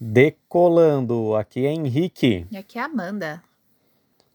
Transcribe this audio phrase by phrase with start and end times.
[0.00, 2.46] Decolando, aqui é Henrique.
[2.52, 3.42] E aqui é Amanda.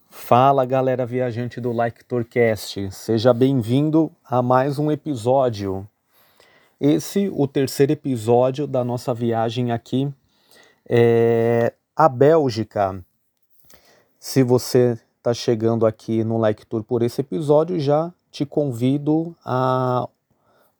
[0.09, 5.87] Fala galera viajante do Like Tourcast, seja bem-vindo a mais um episódio.
[6.81, 10.13] Esse, o terceiro episódio da nossa viagem aqui
[10.85, 13.01] é a Bélgica.
[14.19, 20.09] Se você está chegando aqui no Like Tour por esse episódio, já te convido a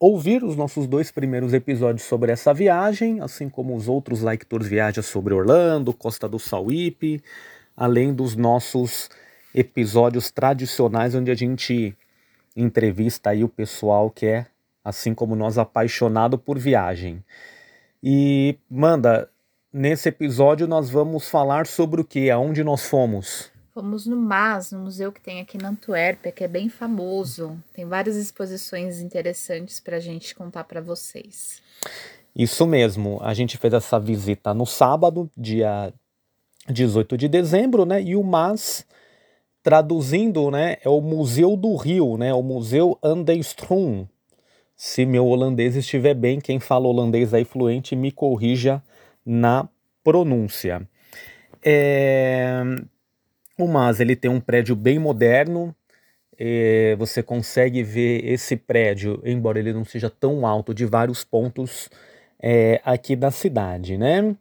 [0.06, 4.68] ouvir os nossos dois primeiros episódios sobre essa viagem, assim como os outros Like Tours
[4.68, 7.24] viagens sobre Orlando, Costa do Sauípe,
[7.74, 9.10] além dos nossos
[9.56, 11.96] episódios tradicionais onde a gente
[12.54, 14.46] entrevista aí o pessoal que é,
[14.84, 17.24] assim como nós, apaixonado por viagem.
[18.04, 19.30] E, Manda,
[19.72, 22.30] nesse episódio nós vamos falar sobre o que?
[22.30, 23.53] Aonde nós fomos?
[23.74, 27.58] Fomos no MAS, no museu que tem aqui na Antuérpia, que é bem famoso.
[27.74, 31.60] Tem várias exposições interessantes para a gente contar para vocês.
[32.36, 33.18] Isso mesmo.
[33.24, 35.92] A gente fez essa visita no sábado, dia
[36.70, 38.00] 18 de dezembro, né?
[38.00, 38.86] E o MAS,
[39.64, 42.32] traduzindo, né, é o Museu do Rio, né?
[42.32, 44.08] O Museu Andestrum.
[44.76, 48.84] Se meu holandês estiver bem, quem fala holandês aí fluente me corrija
[49.26, 49.68] na
[50.04, 50.88] pronúncia.
[51.64, 52.62] É,
[53.58, 55.76] o MAS ele tem um prédio bem moderno.
[56.38, 61.90] É, você consegue ver esse prédio, embora ele não seja tão alto, de vários pontos
[62.46, 64.36] é, aqui da cidade, né?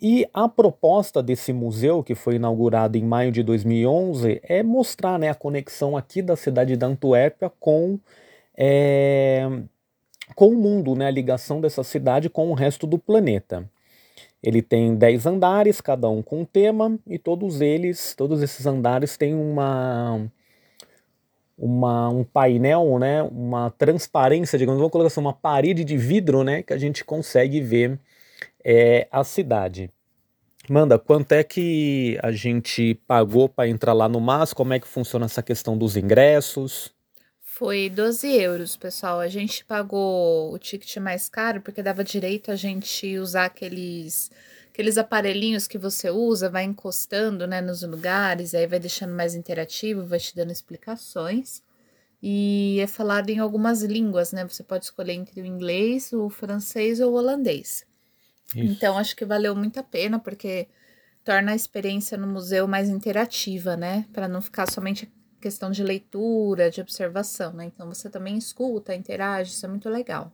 [0.00, 5.28] E a proposta desse museu, que foi inaugurado em maio de 2011, é mostrar né,
[5.28, 7.98] a conexão aqui da cidade da Antuérpia com,
[8.56, 9.44] é,
[10.36, 11.06] com o mundo, né?
[11.06, 13.68] A ligação dessa cidade com o resto do planeta.
[14.42, 19.16] Ele tem 10 andares, cada um com um tema, e todos eles, todos esses andares
[19.16, 20.30] têm uma,
[21.56, 26.62] uma um painel, né, uma transparência, digamos, vamos colocar assim, uma parede de vidro, né,
[26.62, 27.98] que a gente consegue ver
[28.64, 29.90] é, a cidade.
[30.70, 34.52] Manda, quanto é que a gente pagou para entrar lá no MAS?
[34.52, 36.94] Como é que funciona essa questão dos ingressos?
[37.58, 39.18] Foi 12 euros, pessoal.
[39.18, 44.30] A gente pagou o ticket mais caro porque dava direito a gente usar aqueles
[44.70, 50.06] aqueles aparelhinhos que você usa, vai encostando né, nos lugares, aí vai deixando mais interativo,
[50.06, 51.60] vai te dando explicações.
[52.22, 54.46] E é falado em algumas línguas, né?
[54.46, 57.84] Você pode escolher entre o inglês, o francês ou o holandês.
[58.54, 58.56] Isso.
[58.56, 60.68] Então, acho que valeu muito a pena, porque
[61.24, 64.06] torna a experiência no museu mais interativa, né?
[64.12, 67.64] Para não ficar somente questão de leitura, de observação, né?
[67.66, 70.32] Então você também escuta, interage, isso é muito legal.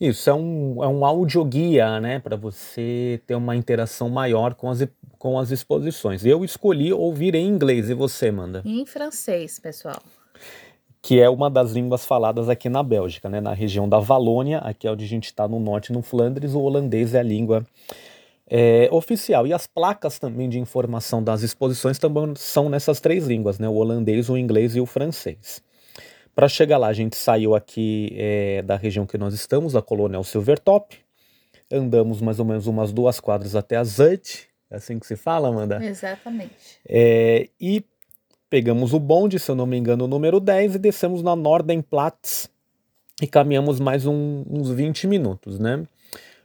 [0.00, 4.86] Isso, é um, é um audioguia, né, para você ter uma interação maior com as,
[5.18, 6.24] com as exposições.
[6.24, 8.62] Eu escolhi ouvir em inglês, e você, Manda?
[8.64, 10.00] Em francês, pessoal.
[11.02, 14.86] Que é uma das línguas faladas aqui na Bélgica, né, na região da Valônia, aqui
[14.86, 17.66] é onde a gente está no norte, no Flandres, o holandês é a língua
[18.48, 19.46] é, oficial.
[19.46, 23.68] E as placas também de informação das exposições também são nessas três línguas, né?
[23.68, 25.62] O holandês, o inglês e o francês.
[26.34, 30.24] Para chegar lá, a gente saiu aqui é, da região que nós estamos, da Colonel
[30.24, 30.96] Silvertop.
[31.72, 35.48] Andamos mais ou menos umas duas quadras até a Zut, é assim que se fala,
[35.48, 35.82] Amanda?
[35.84, 36.80] Exatamente.
[36.86, 37.84] É, e
[38.50, 42.50] pegamos o bonde, se eu não me engano, o número 10, e descemos na Nordenplatz
[43.22, 45.86] e caminhamos mais um, uns 20 minutos, né?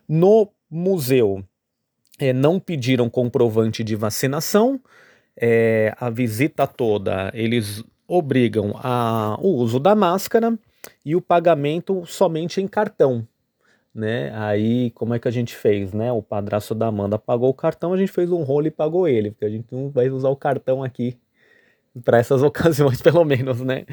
[0.08, 1.44] No museu,
[2.20, 4.80] é, não pediram comprovante de vacinação.
[5.36, 10.58] É, a visita toda eles obrigam a, o uso da máscara
[11.06, 13.26] e o pagamento somente em cartão.
[13.96, 14.32] Né?
[14.36, 16.12] Aí, como é que a gente fez, né?
[16.12, 19.32] O padrasto da Amanda pagou o cartão, a gente fez um rolo e pagou ele,
[19.32, 21.18] porque a gente não vai usar o cartão aqui
[22.04, 23.86] para essas ocasiões, pelo menos, né?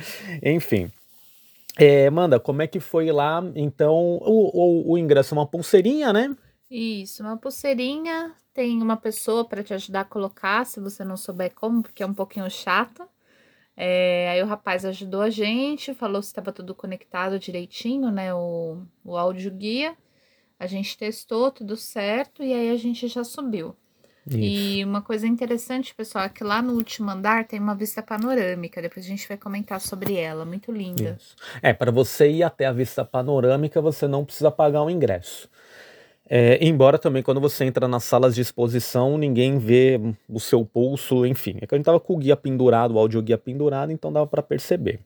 [0.42, 0.90] Enfim.
[1.78, 3.42] É, Amanda, como é que foi lá?
[3.54, 6.34] Então, o, o, o ingresso é uma pulseirinha, né?
[6.70, 11.54] Isso, uma pulseirinha, tem uma pessoa para te ajudar a colocar, se você não souber
[11.54, 13.08] como, porque é um pouquinho chato.
[13.76, 18.32] É, aí o rapaz ajudou a gente, falou se estava tudo conectado direitinho, né?
[18.34, 19.96] O, o áudio guia.
[20.58, 23.76] A gente testou tudo certo e aí a gente já subiu.
[24.26, 24.38] Isso.
[24.38, 28.82] E uma coisa interessante, pessoal, é que lá no último andar tem uma vista panorâmica.
[28.82, 31.16] Depois a gente vai comentar sobre ela, muito linda.
[31.20, 31.36] Isso.
[31.62, 35.48] É, para você ir até a vista panorâmica, você não precisa pagar o ingresso.
[36.28, 41.24] É, embora também quando você entra nas salas de exposição, ninguém vê o seu pulso,
[41.24, 41.56] enfim.
[41.60, 44.42] É que a gente tava com o guia pendurado, o audioguia pendurado, então dava para
[44.42, 45.00] perceber.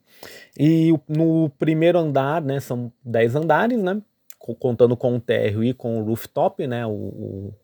[0.58, 4.00] E no primeiro andar, né, são 10 andares, né,
[4.58, 7.54] contando com o térreo e com o rooftop, né, o, o,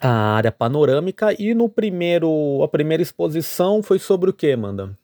[0.00, 1.32] a área panorâmica.
[1.40, 4.98] E no primeiro, a primeira exposição foi sobre o que, Amanda?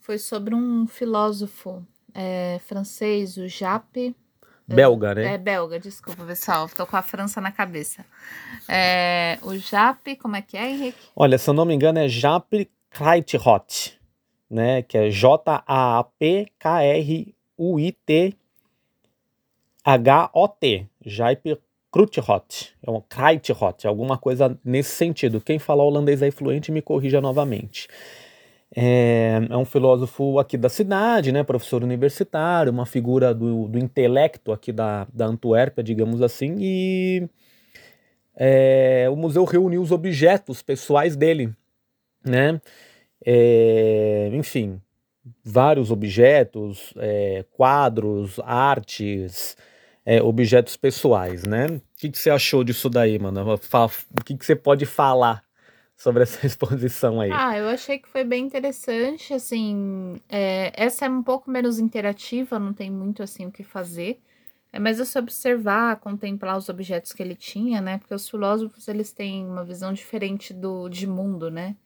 [0.00, 4.16] Foi sobre um filósofo é, francês, o Jape
[4.66, 5.34] belga, né?
[5.34, 6.68] É belga, desculpa, pessoal.
[6.68, 8.04] Tô com a França na cabeça.
[8.68, 10.98] É, o JAP, como é que é, Henrique?
[11.14, 13.98] Olha, se eu não me engano, é JAP Kreitrot,
[14.50, 14.82] né?
[14.82, 15.64] Que é J-A-P-K-R-U-I-T
[21.04, 21.58] Jaip
[21.92, 25.40] Krutrot, é um Kreitrot, alguma coisa nesse sentido.
[25.40, 27.86] Quem falar holandês aí fluente me corrija novamente.
[28.76, 34.52] É, é, um filósofo aqui da cidade, né, professor universitário, uma figura do, do intelecto
[34.52, 37.28] aqui da, da Antuérpia, digamos assim, e
[38.34, 41.54] é, o museu reuniu os objetos pessoais dele,
[42.24, 42.60] né,
[43.24, 44.80] é, enfim,
[45.44, 49.56] vários objetos, é, quadros, artes,
[50.04, 51.66] é, objetos pessoais, né?
[51.66, 53.54] O que, que, você achou disso daí, mano?
[53.54, 55.42] O que, que você pode falar
[55.96, 57.30] sobre essa exposição aí?
[57.32, 62.58] Ah, eu achei que foi bem interessante, assim, é, essa é um pouco menos interativa,
[62.58, 64.20] não tem muito, assim, o que fazer,
[64.72, 69.12] é mais você observar, contemplar os objetos que ele tinha, né, porque os filósofos, eles
[69.12, 71.76] têm uma visão diferente do de mundo, né,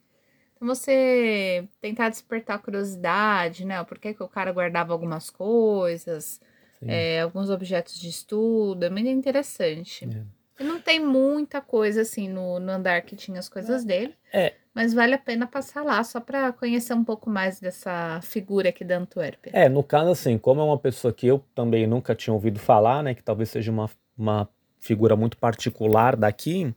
[0.55, 6.41] então você tentar despertar curiosidade, né, por que, que o cara guardava algumas coisas,
[6.81, 10.05] é, alguns objetos de estudo, é muito interessante.
[10.05, 10.38] É.
[10.59, 14.13] Não tem muita coisa assim no, no andar que tinha as coisas dele.
[14.33, 14.53] É.
[14.73, 18.83] Mas vale a pena passar lá só para conhecer um pouco mais dessa figura aqui
[18.83, 19.51] da Antuérpia.
[19.53, 23.03] É, no caso, assim, como é uma pessoa que eu também nunca tinha ouvido falar,
[23.03, 23.13] né?
[23.13, 24.47] Que talvez seja uma, uma
[24.79, 26.73] figura muito particular daqui,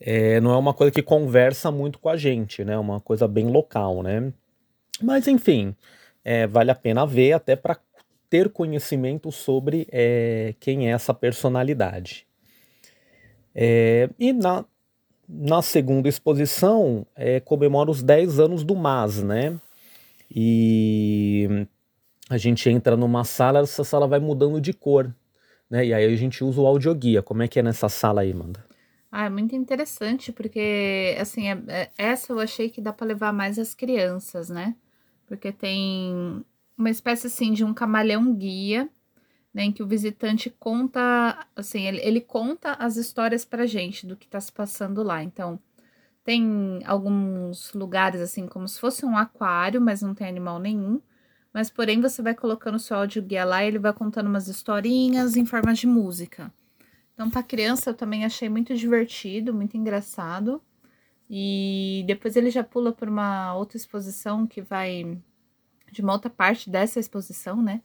[0.00, 2.74] é, não é uma coisa que conversa muito com a gente, né?
[2.74, 4.32] É uma coisa bem local, né?
[5.02, 5.74] Mas enfim,
[6.24, 7.78] é, vale a pena ver até para
[8.30, 12.27] ter conhecimento sobre é, quem é essa personalidade.
[13.60, 14.64] É, e na,
[15.28, 19.58] na segunda exposição é, comemora os 10 anos do MAS, né?
[20.30, 21.66] E
[22.30, 25.12] a gente entra numa sala, essa sala vai mudando de cor,
[25.68, 25.86] né?
[25.86, 27.20] E aí a gente usa o audioguia.
[27.20, 28.64] Como é que é nessa sala aí, Manda?
[29.10, 33.32] Ah, é muito interessante, porque, assim, é, é, essa eu achei que dá para levar
[33.32, 34.76] mais as crianças, né?
[35.26, 36.44] Porque tem
[36.76, 38.88] uma espécie, assim, de um camaleão guia,
[39.52, 44.16] né, em que o visitante conta, assim, ele, ele conta as histórias pra gente do
[44.16, 45.22] que está se passando lá.
[45.22, 45.58] Então,
[46.24, 51.00] tem alguns lugares, assim, como se fosse um aquário, mas não tem animal nenhum.
[51.52, 54.48] Mas, porém, você vai colocando o seu áudio guia lá e ele vai contando umas
[54.48, 56.52] historinhas em forma de música.
[57.14, 60.62] Então, para criança, eu também achei muito divertido, muito engraçado.
[61.30, 65.18] E depois ele já pula por uma outra exposição que vai
[65.90, 67.82] de uma outra parte dessa exposição, né?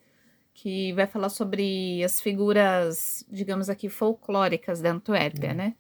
[0.54, 5.56] Que vai falar sobre as figuras, digamos aqui, folclóricas da Antuérpia, uhum.
[5.56, 5.76] né?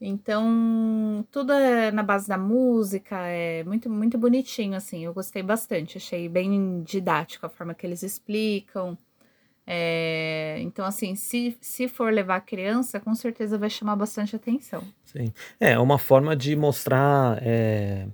[0.00, 5.04] Então, tudo é na base da música, é muito, muito bonitinho, assim.
[5.04, 8.98] Eu gostei bastante, achei bem didático a forma que eles explicam.
[9.64, 14.82] É, então, assim, se, se for levar a criança, com certeza vai chamar bastante atenção.
[15.04, 15.32] Sim.
[15.60, 17.38] É, uma forma de mostrar.
[17.40, 18.08] É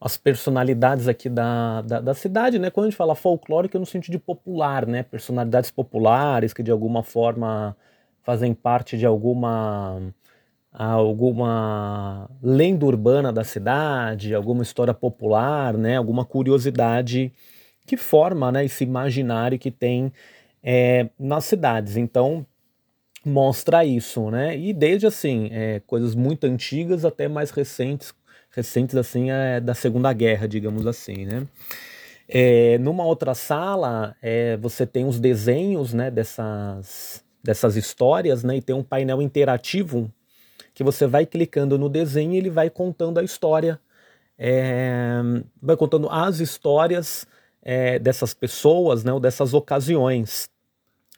[0.00, 2.70] as personalidades aqui da, da, da, cidade, né?
[2.70, 5.02] Quando a gente fala folclórica, é no sentido de popular, né?
[5.02, 7.76] Personalidades populares que de alguma forma
[8.22, 10.00] fazem parte de alguma
[10.72, 15.96] alguma lenda urbana da cidade, alguma história popular, né?
[15.96, 17.32] Alguma curiosidade
[17.86, 18.64] que forma, né?
[18.64, 20.12] Esse imaginário que tem
[20.62, 21.96] é, nas cidades.
[21.96, 22.46] Então
[23.24, 24.56] mostra isso, né?
[24.58, 28.12] E desde assim é, coisas muito antigas até mais recentes
[28.56, 31.46] recentes assim é, da Segunda Guerra, digamos assim, né?
[32.26, 38.62] É, numa outra sala é, você tem os desenhos né, dessas, dessas histórias né, e
[38.62, 40.10] tem um painel interativo
[40.74, 43.78] que você vai clicando no desenho e ele vai contando a história,
[44.36, 45.20] é,
[45.62, 47.26] vai contando as histórias
[47.62, 50.50] é, dessas pessoas, né, ou dessas ocasiões.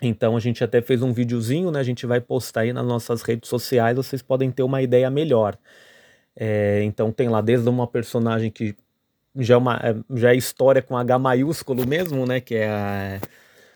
[0.02, 3.22] Então a gente até fez um videozinho, né, a gente vai postar aí nas nossas
[3.22, 5.56] redes sociais, vocês podem ter uma ideia melhor.
[6.40, 8.76] É, então tem lá desde uma personagem que
[9.34, 12.40] já é, uma, é, já é história com H maiúsculo mesmo, né?
[12.40, 13.20] Que é a,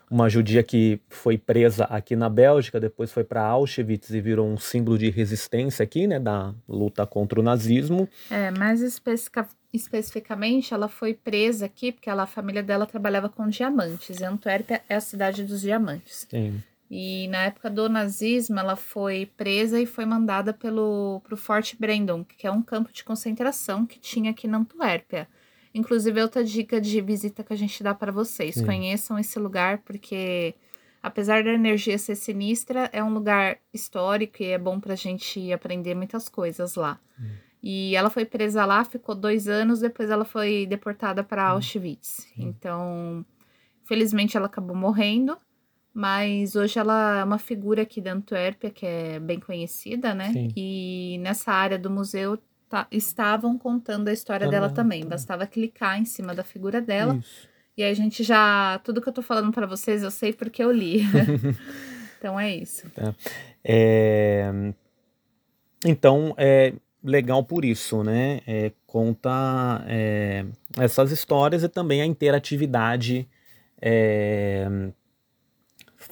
[0.08, 4.56] uma judia que foi presa aqui na Bélgica, depois foi para Auschwitz e virou um
[4.56, 6.20] símbolo de resistência aqui, né?
[6.20, 8.08] Da luta contra o nazismo.
[8.30, 13.48] É, mais especific, especificamente, ela foi presa aqui porque ela, a família dela trabalhava com
[13.48, 14.20] diamantes.
[14.20, 16.28] E Antuérpia é a cidade dos diamantes.
[16.30, 16.62] Sim.
[16.94, 22.22] E na época do nazismo, ela foi presa e foi mandada pelo pro Fort Brandon,
[22.22, 25.26] que é um campo de concentração que tinha aqui na Antuérpia.
[25.74, 28.56] Inclusive, é outra dica de visita que a gente dá para vocês.
[28.56, 28.66] Sim.
[28.66, 30.54] Conheçam esse lugar, porque
[31.02, 35.50] apesar da energia ser sinistra, é um lugar histórico e é bom para a gente
[35.50, 37.00] aprender muitas coisas lá.
[37.18, 37.30] Hum.
[37.62, 41.54] E ela foi presa lá, ficou dois anos, depois ela foi deportada para hum.
[41.54, 42.28] Auschwitz.
[42.36, 42.48] Hum.
[42.48, 43.26] Então,
[43.82, 45.38] felizmente, ela acabou morrendo
[45.94, 50.32] mas hoje ela é uma figura aqui da Antuérpia que é bem conhecida, né?
[50.32, 50.48] Sim.
[50.56, 55.04] E nessa área do museu tá, estavam contando a história dela também.
[55.04, 57.16] Bastava clicar em cima da figura dela.
[57.16, 57.48] Isso.
[57.76, 58.80] E aí a gente já.
[58.84, 61.02] Tudo que eu tô falando para vocês eu sei porque eu li.
[62.18, 62.86] então é isso.
[63.64, 64.50] É,
[65.84, 66.72] então, é
[67.02, 68.40] legal por isso, né?
[68.46, 70.44] É, conta é,
[70.78, 73.28] essas histórias e também a interatividade
[73.80, 74.92] é,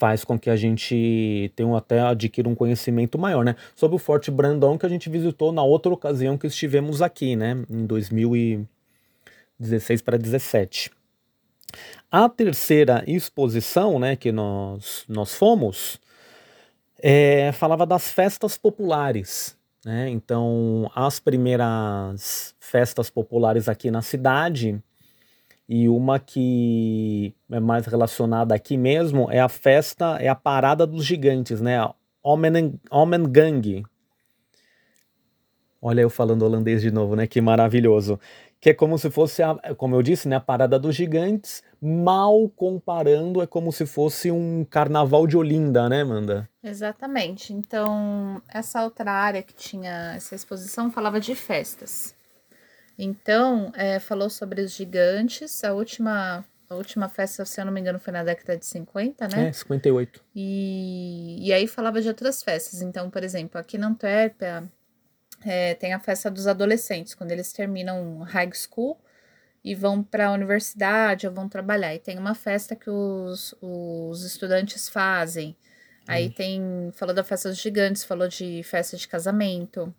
[0.00, 3.54] faz com que a gente tenha até adquira um conhecimento maior, né?
[3.76, 7.62] Sobre o Forte Brandão que a gente visitou na outra ocasião que estivemos aqui, né?
[7.68, 10.90] Em 2016 para 17.
[12.10, 16.00] A terceira exposição, né, que nós, nós fomos,
[16.98, 19.54] é, falava das festas populares.
[19.84, 20.08] Né?
[20.08, 24.82] Então, as primeiras festas populares aqui na cidade,
[25.72, 31.04] e uma que é mais relacionada aqui mesmo, é a festa, é a Parada dos
[31.04, 31.78] Gigantes, né?
[32.24, 33.84] Omen Gang.
[35.80, 37.24] Olha eu falando holandês de novo, né?
[37.28, 38.18] Que maravilhoso
[38.60, 42.46] que é como se fosse, a, como eu disse, né, a parada dos gigantes, mal
[42.50, 46.46] comparando, é como se fosse um carnaval de Olinda, né, Amanda?
[46.62, 47.54] Exatamente.
[47.54, 52.14] Então, essa outra área que tinha essa exposição falava de festas.
[53.02, 57.80] Então, é, falou sobre os gigantes, a última, a última festa, se eu não me
[57.80, 59.48] engano, foi na década de 50, né?
[59.48, 60.22] É, 58.
[60.36, 62.82] E, e aí falava de outras festas.
[62.82, 64.70] Então, por exemplo, aqui na Antuérpia,
[65.42, 69.00] é, tem a festa dos adolescentes, quando eles terminam high school
[69.64, 71.94] e vão para a universidade ou vão trabalhar.
[71.94, 75.56] E tem uma festa que os, os estudantes fazem.
[76.06, 76.32] Aí hum.
[76.32, 79.94] tem, falou da festa dos gigantes, falou de festa de casamento.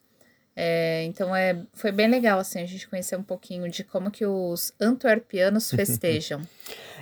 [0.56, 4.26] É, então é, foi bem legal assim a gente conhecer um pouquinho de como que
[4.26, 6.42] os antuerpianos festejam.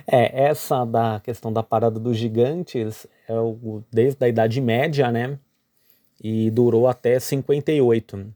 [0.06, 5.38] é, essa da questão da parada dos gigantes é o, desde a Idade Média, né?
[6.22, 8.32] e durou até 58.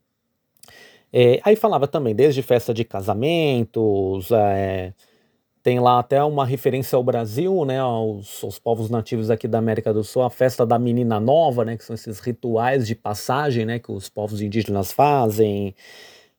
[1.13, 4.93] É, aí falava também desde festa de casamentos, é,
[5.65, 9.95] tem lá até uma referência ao Brasil, né, aos, aos, povos nativos aqui da América
[9.95, 13.79] do Sul, a festa da menina nova, né, que são esses rituais de passagem, né,
[13.79, 15.75] que os povos indígenas fazem,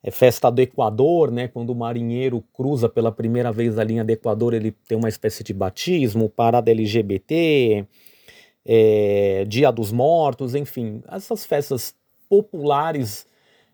[0.03, 4.11] é festa do Equador, né, quando o marinheiro cruza pela primeira vez a linha do
[4.11, 7.83] Equador, ele tem uma espécie de batismo, parada LGBT,
[8.63, 11.95] é, Dia dos Mortos, enfim, essas festas
[12.29, 13.25] populares.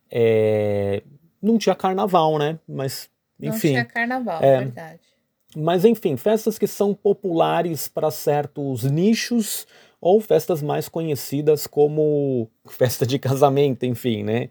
[0.09, 1.03] É,
[1.41, 2.57] não tinha carnaval, né?
[2.65, 3.49] Mas, enfim.
[3.49, 5.10] Não tinha carnaval, é, verdade.
[5.55, 9.67] Mas, enfim, festas que são populares para certos nichos
[9.99, 14.49] ou festas mais conhecidas como festa de casamento, enfim, né?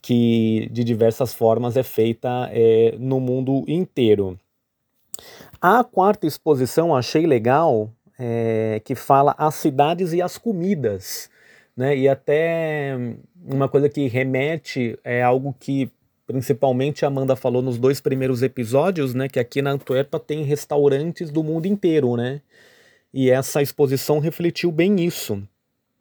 [0.00, 4.38] Que de diversas formas é feita é, no mundo inteiro.
[5.60, 11.30] A quarta exposição achei legal é, que fala as cidades e as comidas,
[11.76, 11.96] né?
[11.96, 12.96] E até
[13.44, 15.88] uma coisa que remete é algo que
[16.32, 19.28] principalmente a Amanda falou nos dois primeiros episódios, né?
[19.28, 22.40] Que aqui na Antuérpia tem restaurantes do mundo inteiro, né?
[23.14, 25.46] E essa exposição refletiu bem isso,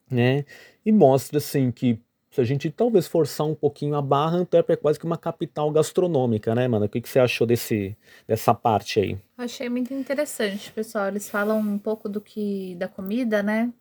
[0.09, 0.45] né?
[0.85, 2.00] E mostra assim que
[2.31, 5.69] se a gente talvez forçar um pouquinho a barra, Antuérpia é quase que uma capital
[5.69, 6.85] gastronômica, né, mano?
[6.85, 7.95] O que, que você achou desse,
[8.25, 9.17] dessa parte aí?
[9.38, 11.09] Achei muito interessante, pessoal.
[11.09, 13.71] Eles falam um pouco do que da comida, né?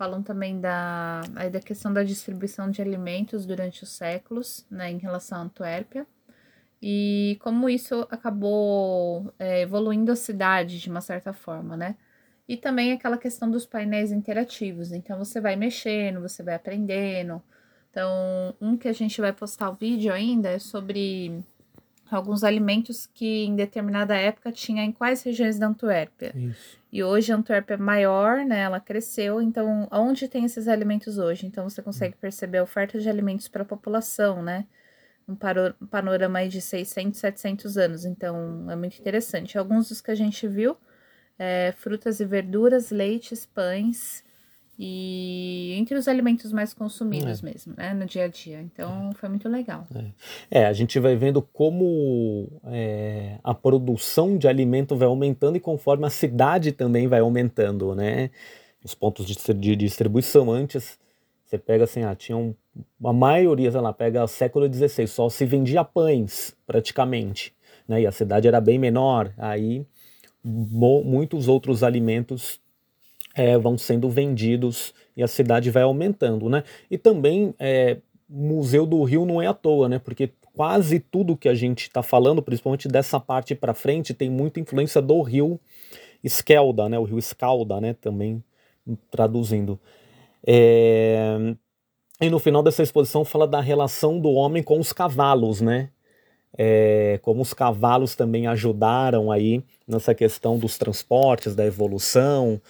[0.00, 4.96] Falam também da, aí da questão da distribuição de alimentos durante os séculos, né, em
[4.96, 6.06] relação à Antuérpia.
[6.80, 11.96] E como isso acabou é, evoluindo a cidade de uma certa forma, né?
[12.48, 14.90] E também aquela questão dos painéis interativos.
[14.90, 17.42] Então você vai mexendo, você vai aprendendo
[17.90, 21.42] então, um que a gente vai postar o vídeo ainda é sobre
[22.16, 26.32] alguns alimentos que em determinada época tinha em quais regiões da Antuérpia.
[26.36, 26.78] Isso.
[26.92, 28.60] E hoje a Antuérpia é maior, né?
[28.60, 31.46] Ela cresceu, então onde tem esses alimentos hoje?
[31.46, 34.66] Então você consegue perceber a oferta de alimentos para a população, né?
[35.28, 35.36] Um
[35.86, 39.56] panorama de 600, 700 anos, então é muito interessante.
[39.56, 40.76] Alguns dos que a gente viu,
[41.38, 44.24] é, frutas e verduras, leites, pães,
[44.82, 47.44] e entre os alimentos mais consumidos é.
[47.44, 48.62] mesmo, né, no dia a dia.
[48.62, 49.14] Então, é.
[49.14, 49.86] foi muito legal.
[50.50, 50.62] É.
[50.62, 56.06] é, a gente vai vendo como é, a produção de alimento vai aumentando e conforme
[56.06, 58.30] a cidade também vai aumentando, né?
[58.82, 60.98] Os pontos de, de distribuição antes,
[61.44, 62.54] você pega assim, ah, tinha um,
[63.04, 67.54] a maioria, sei lá, pega século XVI, só se vendia pães, praticamente,
[67.86, 68.00] né?
[68.00, 69.84] E a cidade era bem menor, aí
[70.42, 72.58] muitos outros alimentos
[73.34, 76.64] é, vão sendo vendidos e a cidade vai aumentando, né?
[76.90, 79.98] E também é, Museu do Rio não é à toa, né?
[79.98, 84.60] Porque quase tudo que a gente está falando, principalmente dessa parte para frente, tem muita
[84.60, 85.58] influência do rio
[86.22, 86.98] Esquelda, né?
[86.98, 87.94] O rio Escalda, né?
[87.94, 88.42] Também
[89.10, 89.80] traduzindo.
[90.46, 91.54] É,
[92.20, 95.90] e no final dessa exposição fala da relação do homem com os cavalos, né?
[96.58, 102.60] É, como os cavalos também ajudaram aí nessa questão dos transportes, da evolução.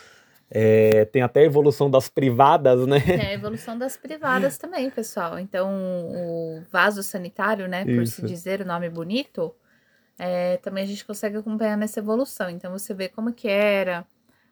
[0.52, 2.98] É, tem até a evolução das privadas, né?
[3.06, 5.38] É a evolução das privadas também, pessoal.
[5.38, 8.16] Então, o vaso sanitário, né, por Isso.
[8.16, 9.54] se dizer o nome bonito,
[10.18, 12.50] é, também a gente consegue acompanhar nessa evolução.
[12.50, 14.04] Então, você vê como que era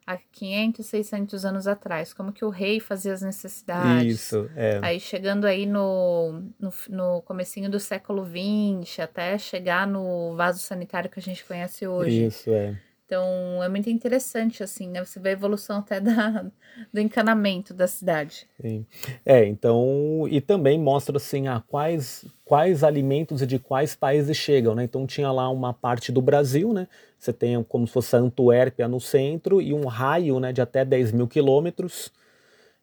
[0.06, 4.06] há 500, 600 anos atrás, como que o rei fazia as necessidades.
[4.06, 4.78] Isso, é.
[4.80, 11.10] Aí chegando aí no, no, no comecinho do século XX, até chegar no vaso sanitário
[11.10, 12.24] que a gente conhece hoje.
[12.24, 12.74] Isso, é.
[13.08, 15.02] Então é muito interessante, assim, né?
[15.02, 16.44] Você vê a evolução até da,
[16.92, 18.46] do encanamento da cidade.
[18.60, 18.84] Sim.
[19.24, 24.74] É, então, e também mostra assim, a quais, quais alimentos e de quais países chegam,
[24.74, 24.84] né?
[24.84, 26.86] Então tinha lá uma parte do Brasil, né?
[27.18, 30.84] Você tem como se fosse a Antuérpia no centro e um raio né, de até
[30.84, 32.12] 10 mil quilômetros,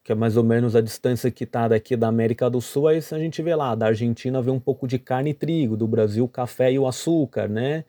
[0.02, 2.88] que é mais ou menos a distância que está daqui da América do Sul.
[2.88, 5.86] Aí a gente vê lá, da Argentina vê um pouco de carne e trigo, do
[5.86, 7.84] Brasil café e o açúcar, né?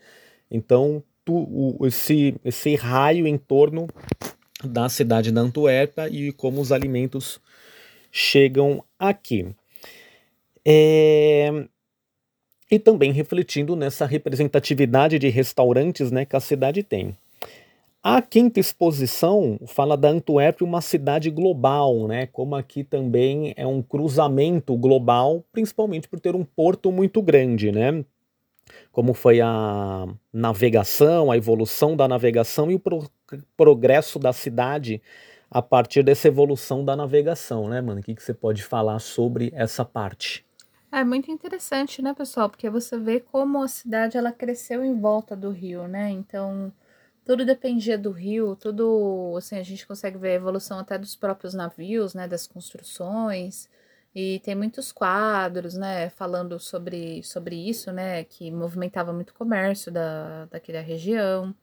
[0.51, 1.03] Então
[1.33, 3.87] o, esse, esse raio em torno
[4.63, 7.39] da cidade da Antuérpia e como os alimentos
[8.11, 9.47] chegam aqui.
[10.65, 11.65] É...
[12.69, 17.15] E também refletindo nessa representatividade de restaurantes né, que a cidade tem.
[18.03, 22.27] A quinta exposição fala da Antuérpia, uma cidade global, né?
[22.27, 28.05] Como aqui também é um cruzamento global, principalmente por ter um porto muito grande, né?
[28.91, 33.09] Como foi a navegação, a evolução da navegação e o pro
[33.57, 35.01] progresso da cidade
[35.49, 37.99] a partir dessa evolução da navegação, né, mano?
[37.99, 40.45] O que, que você pode falar sobre essa parte?
[40.91, 42.49] É muito interessante, né, pessoal?
[42.49, 46.09] Porque você vê como a cidade ela cresceu em volta do rio, né?
[46.09, 46.71] Então,
[47.25, 51.53] tudo dependia do rio, tudo, assim, a gente consegue ver a evolução até dos próprios
[51.53, 53.69] navios, né, das construções.
[54.19, 59.91] E tem muitos quadros, né, falando sobre, sobre isso, né, que movimentava muito o comércio
[59.91, 61.53] da, daquela região.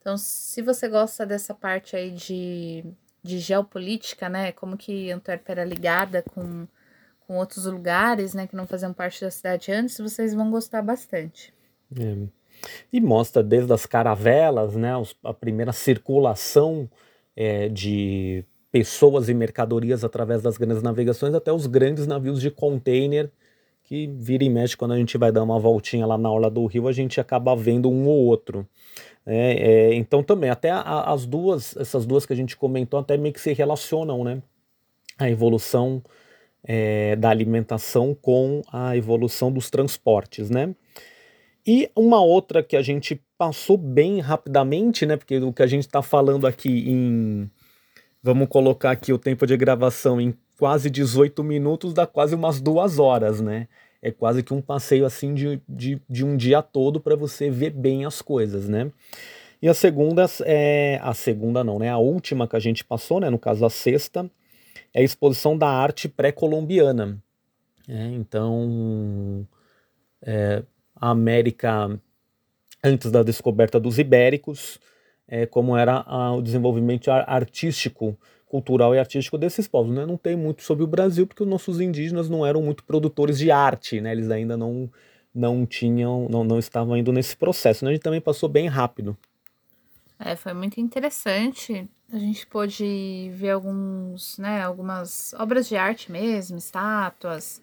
[0.00, 2.86] Então, se você gosta dessa parte aí de,
[3.22, 6.66] de geopolítica, né, como que Antuérpia era ligada com,
[7.26, 11.52] com outros lugares, né, que não faziam parte da cidade antes, vocês vão gostar bastante.
[11.94, 12.26] É.
[12.90, 16.88] E mostra desde as caravelas, né, a primeira circulação
[17.36, 18.42] é, de
[18.74, 23.30] pessoas e mercadorias através das grandes navegações até os grandes navios de container
[23.84, 26.66] que vira e mexe quando a gente vai dar uma voltinha lá na orla do
[26.66, 28.66] rio a gente acaba vendo um ou outro
[29.24, 33.32] é, é, então também até as duas essas duas que a gente comentou até meio
[33.32, 34.42] que se relacionam né?
[35.16, 36.02] A evolução
[36.64, 40.74] é, da alimentação com a evolução dos transportes né?
[41.64, 45.16] E uma outra que a gente passou bem rapidamente né?
[45.16, 47.48] Porque o que a gente está falando aqui em
[48.24, 52.98] Vamos colocar aqui o tempo de gravação em quase 18 minutos, dá quase umas duas
[52.98, 53.68] horas, né?
[54.00, 57.68] É quase que um passeio assim de, de, de um dia todo para você ver
[57.68, 58.90] bem as coisas, né?
[59.60, 61.90] E a segunda é a segunda não, né?
[61.90, 63.28] A última que a gente passou, né?
[63.28, 64.30] No caso a sexta
[64.94, 67.22] é a exposição da arte pré-colombiana.
[67.86, 69.46] É, então,
[70.22, 70.62] é,
[70.96, 72.00] a América
[72.82, 74.80] antes da descoberta dos ibéricos,
[75.26, 79.94] é, como era a, o desenvolvimento artístico, cultural e artístico desses povos.
[79.94, 80.06] Né?
[80.06, 83.50] Não tem muito sobre o Brasil, porque os nossos indígenas não eram muito produtores de
[83.50, 84.12] arte, né?
[84.12, 84.90] eles ainda não,
[85.34, 87.84] não tinham, não, não estavam indo nesse processo.
[87.84, 87.90] Né?
[87.90, 89.16] A gente também passou bem rápido.
[90.18, 91.88] É, foi muito interessante.
[92.12, 97.60] A gente pôde ver alguns, né, algumas obras de arte mesmo, estátuas,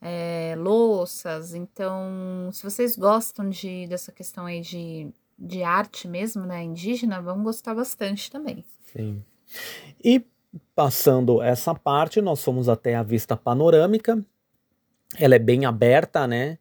[0.00, 1.54] é, louças.
[1.54, 7.42] Então, se vocês gostam de, dessa questão aí de de arte mesmo, né, indígena, vão
[7.42, 8.64] gostar bastante também.
[8.92, 9.22] Sim.
[10.02, 10.24] E
[10.74, 14.24] passando essa parte, nós fomos até a vista panorâmica.
[15.18, 16.58] Ela é bem aberta, né?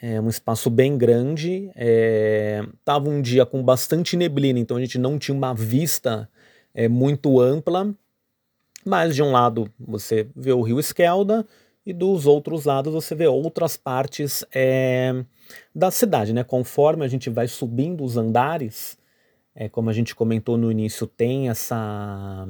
[0.00, 1.70] É um espaço bem grande.
[1.74, 2.62] É...
[2.84, 6.28] Tava um dia com bastante neblina, então a gente não tinha uma vista
[6.74, 7.94] é, muito ampla.
[8.84, 11.46] Mas de um lado você vê o rio Esquelda
[11.84, 15.24] e dos outros lados você vê outras partes é,
[15.74, 16.44] da cidade, né?
[16.44, 18.98] Conforme a gente vai subindo os andares,
[19.54, 22.46] é, como a gente comentou no início, tem essa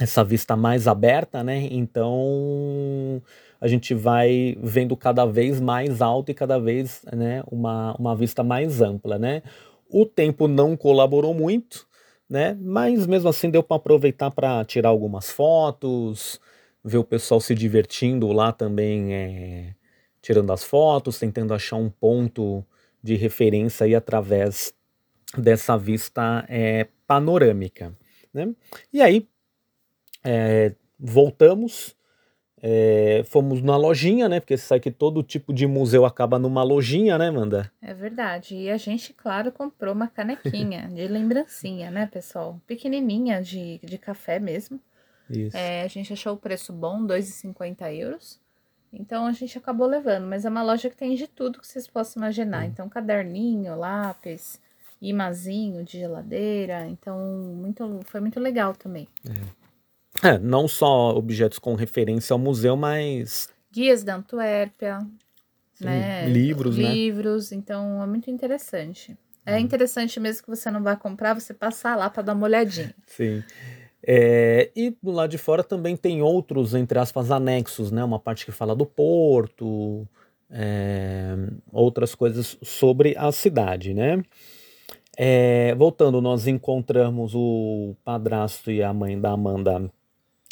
[0.00, 1.68] essa vista mais aberta, né?
[1.70, 3.22] Então
[3.60, 8.42] a gente vai vendo cada vez mais alto e cada vez né, uma, uma vista
[8.42, 9.42] mais ampla, né?
[9.88, 11.86] O tempo não colaborou muito,
[12.28, 12.56] né?
[12.60, 16.40] Mas mesmo assim deu para aproveitar para tirar algumas fotos,
[16.84, 19.74] ver o pessoal se divertindo lá também é,
[20.20, 22.64] tirando as fotos, tentando achar um ponto
[23.02, 24.72] de referência aí através
[25.36, 27.92] dessa vista é, panorâmica.
[28.32, 28.54] Né?
[28.92, 29.28] E aí,
[30.24, 31.96] é, voltamos,
[32.62, 34.38] é, fomos na lojinha, né?
[34.38, 37.72] Porque você sabe que todo tipo de museu acaba numa lojinha, né, Manda?
[37.82, 38.54] É verdade.
[38.54, 42.60] E a gente, claro, comprou uma canequinha de lembrancinha, né, pessoal?
[42.66, 44.80] Pequenininha de, de café mesmo.
[45.32, 45.56] Isso.
[45.56, 48.40] É, a gente achou o preço bom, 2,50 euros.
[48.92, 51.86] Então a gente acabou levando, mas é uma loja que tem de tudo que vocês
[51.86, 52.64] possam imaginar.
[52.64, 52.66] Hum.
[52.66, 54.60] Então, caderninho, lápis,
[55.00, 56.86] imazinho de geladeira.
[56.86, 57.18] Então,
[57.56, 59.08] muito, foi muito legal também.
[60.22, 60.28] É.
[60.28, 60.38] é.
[60.38, 63.48] não só objetos com referência ao museu, mas.
[63.72, 64.98] Guias da Antuérpia,
[65.72, 66.28] Sim, né?
[66.28, 66.94] Livros, Livros, né?
[66.94, 69.16] Livros, então é muito interessante.
[69.44, 69.58] É hum.
[69.58, 72.94] interessante mesmo que você não vá comprar, você passar lá para dar uma olhadinha.
[73.06, 73.42] Sim.
[74.04, 78.02] É, e do lado de fora também tem outros, entre aspas, anexos, né?
[78.02, 80.06] Uma parte que fala do porto,
[80.50, 81.36] é,
[81.72, 84.22] outras coisas sobre a cidade, né?
[85.16, 89.90] É, voltando, nós encontramos o padrasto e a mãe da Amanda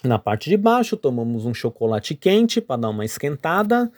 [0.05, 3.91] na parte de baixo, tomamos um chocolate quente para dar uma esquentada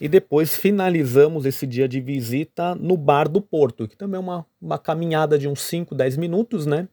[0.00, 4.46] e depois finalizamos esse dia de visita no bar do Porto, que também é uma,
[4.60, 6.88] uma caminhada de uns 5, 10 minutos, né?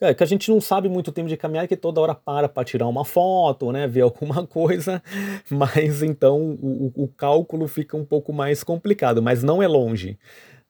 [0.00, 2.64] É, que a gente não sabe muito tempo de caminhar, que toda hora para para
[2.64, 5.02] tirar uma foto, né, ver alguma coisa,
[5.50, 10.18] mas então o, o, cálculo fica um pouco mais complicado, mas não é longe,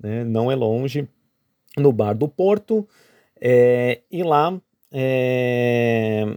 [0.01, 1.09] né, não é longe,
[1.77, 2.89] no Bar do Porto,
[3.41, 6.37] é, e lá, é,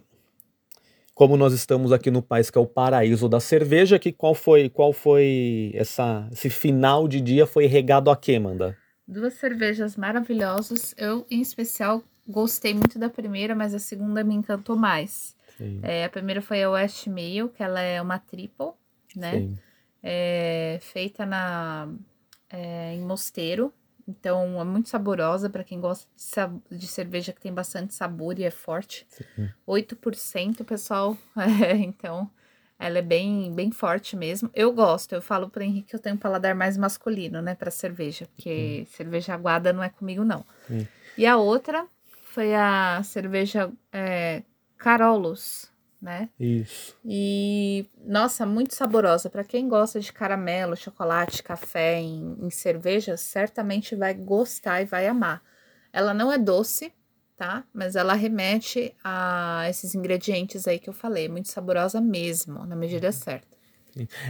[1.16, 4.70] como nós estamos aqui no país que é o paraíso da cerveja, que qual foi,
[4.70, 8.78] qual foi essa, esse final de dia foi regado a quê, Manda?
[9.08, 14.76] Duas cervejas maravilhosas, eu em especial gostei muito da primeira, mas a segunda me encantou
[14.76, 15.36] mais.
[15.82, 18.72] É, a primeira foi a West Mail, que ela é uma triple,
[19.16, 19.50] né?
[20.02, 21.88] É, feita na,
[22.50, 23.74] é, em mosteiro.
[24.08, 26.08] Então é muito saborosa para quem gosta
[26.70, 29.08] de, de, cerveja que tem bastante sabor e é forte.
[29.10, 29.50] Sim.
[29.66, 31.18] 8%, pessoal.
[31.38, 32.30] É, então
[32.78, 34.50] ela é bem, bem forte mesmo.
[34.54, 37.72] Eu gosto, eu falo pro Henrique que eu tenho um paladar mais masculino, né, para
[37.72, 40.46] cerveja, porque cerveja aguada não é comigo, não.
[41.18, 41.88] E a outra
[42.34, 44.42] foi a cerveja é,
[44.76, 46.30] Carolos, né?
[46.40, 46.98] Isso.
[47.06, 49.30] E, nossa, muito saborosa.
[49.30, 55.06] Para quem gosta de caramelo, chocolate, café em, em cerveja, certamente vai gostar e vai
[55.08, 55.44] amar.
[55.94, 56.92] Ela não é doce,
[57.38, 57.64] tá?
[57.72, 61.30] Mas ela remete a esses ingredientes aí que eu falei.
[61.30, 63.14] Muito saborosa mesmo, na medida uhum.
[63.14, 63.56] certa.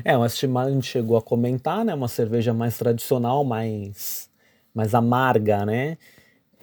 [0.04, 1.94] É, o estimado a gente chegou a comentar, né?
[1.94, 4.30] Uma cerveja mais tradicional, mais,
[4.76, 5.98] mais amarga, né?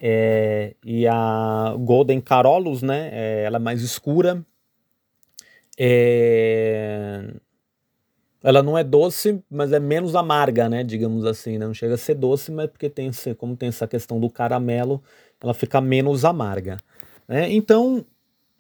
[0.01, 3.11] É, e a Golden Carolus, né?
[3.13, 4.43] É, ela é mais escura.
[5.79, 7.35] É,
[8.43, 10.83] ela não é doce, mas é menos amarga, né?
[10.83, 11.67] Digamos assim, né?
[11.67, 15.03] Não chega a ser doce, mas porque tem como tem essa questão do caramelo,
[15.43, 16.79] ela fica menos amarga.
[17.29, 17.53] Né?
[17.53, 18.05] Então,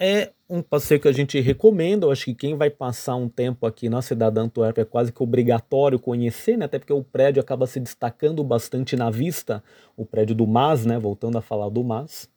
[0.00, 2.06] é um passeio que a gente recomenda.
[2.06, 5.12] Eu acho que quem vai passar um tempo aqui na cidade da Antuérpia é quase
[5.12, 6.64] que obrigatório conhecer, né?
[6.64, 9.62] Até porque o prédio acaba se destacando bastante na vista,
[9.94, 10.98] o prédio do MAS, né?
[10.98, 12.30] Voltando a falar do MAS.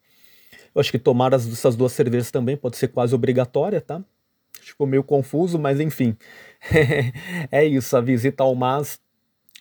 [0.75, 4.03] Eu acho que tomar as, essas duas cervejas também pode ser quase obrigatória, tá?
[4.59, 6.17] Ficou meio confuso, mas enfim.
[7.49, 8.99] é isso, a visita ao MAS,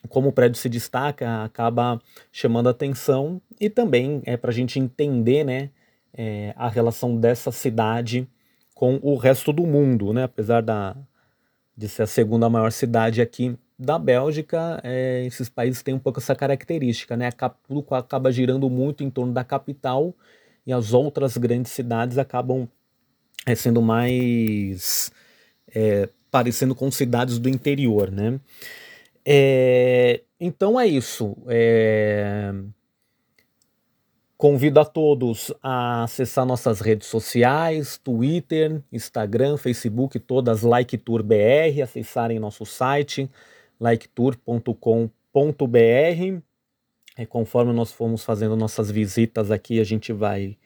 [0.08, 2.00] como o prédio se destaca, acaba
[2.32, 5.70] chamando atenção e também é para a gente entender, né?
[6.14, 8.28] É, a relação dessa cidade
[8.74, 10.24] com o resto do mundo, né?
[10.24, 10.96] Apesar da,
[11.76, 16.20] de ser a segunda maior cidade aqui da Bélgica, é, esses países têm um pouco
[16.20, 17.30] essa característica, né?
[17.66, 20.14] Tudo acaba girando muito em torno da capital
[20.66, 22.68] e as outras grandes cidades acabam
[23.46, 25.10] é, sendo mais
[25.74, 28.40] é, parecendo com cidades do interior, né?
[29.24, 31.36] É, então é isso.
[34.42, 42.66] Convido a todos a acessar nossas redes sociais, Twitter, Instagram, Facebook, todas LikeTourBR, acessarem nosso
[42.66, 43.30] site
[43.80, 45.06] liketour.com.br.
[47.28, 50.58] Conforme nós formos fazendo nossas visitas aqui, a gente vai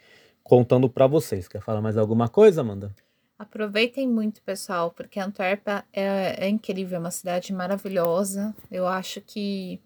[0.42, 1.46] contando para vocês.
[1.46, 2.94] Quer falar mais alguma coisa, Amanda?
[3.38, 8.56] Aproveitem muito, pessoal, porque Antuérpia é, é incrível, é uma cidade maravilhosa.
[8.70, 9.78] Eu acho que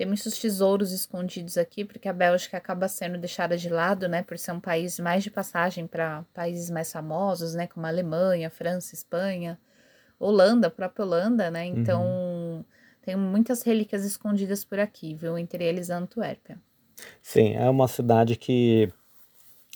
[0.00, 4.38] tem muitos tesouros escondidos aqui, porque a Bélgica acaba sendo deixada de lado, né, por
[4.38, 8.94] ser um país mais de passagem para países mais famosos, né, como a Alemanha, França,
[8.94, 9.60] Espanha,
[10.18, 11.66] Holanda, a própria Holanda, né?
[11.66, 12.64] Então, uhum.
[13.02, 15.36] tem muitas relíquias escondidas por aqui, viu?
[15.36, 16.58] Entre eles a Antuérpia.
[17.20, 18.90] Sim, é uma cidade que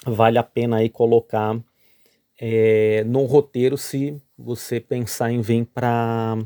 [0.07, 1.55] vale a pena aí colocar
[2.41, 6.39] é, no roteiro se você pensar em vir para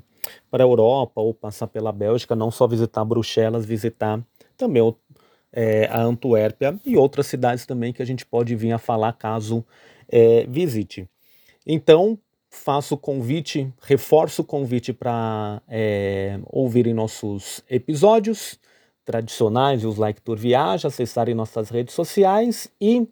[0.51, 4.21] para a Europa ou passar pela Bélgica, não só visitar Bruxelas, visitar
[4.57, 4.83] também
[5.53, 9.65] é, a Antuérpia e outras cidades também que a gente pode vir a falar caso
[10.09, 11.09] é, visite.
[11.67, 12.19] Então,
[12.51, 18.59] faço o convite, reforço o convite para é, ouvirem nossos episódios
[19.05, 23.09] tradicionais, os Like Tour Viaja, acessarem nossas redes sociais e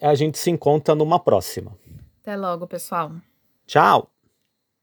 [0.00, 1.76] a gente se encontra numa próxima.
[2.22, 3.12] Até logo, pessoal.
[3.66, 4.19] Tchau!